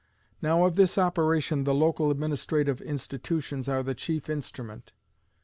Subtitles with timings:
[0.41, 4.93] Now of this operation the local administrative institutions are the chief instrument.